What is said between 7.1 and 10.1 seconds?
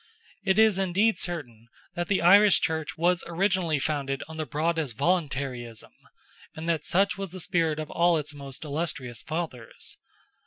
was the spirit of all its most illustrious fathers.